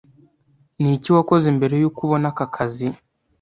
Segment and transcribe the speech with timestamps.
[0.81, 2.87] Niki wakoze mbere yuko ubona aka kazi?